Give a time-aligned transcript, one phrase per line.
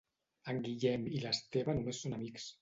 [0.53, 2.51] En Guillem i l'Esteve només són amics.